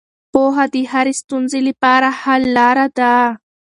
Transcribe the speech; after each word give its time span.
پوهه 0.31 0.65
د 0.73 0.75
هرې 0.91 1.13
ستونزې 1.21 1.59
لپاره 1.67 2.07
حل 2.21 2.43
لاره 2.57 2.87
ده. 2.97 3.15